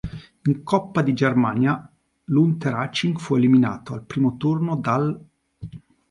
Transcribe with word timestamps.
In 0.47 0.63
Coppa 0.63 1.03
di 1.03 1.13
Germania 1.13 1.87
l'Unterhaching 2.23 3.19
fu 3.19 3.35
eliminato 3.35 3.93
al 3.93 4.01
primo 4.03 4.35
turno 4.35 4.75
dall'. 4.77 5.27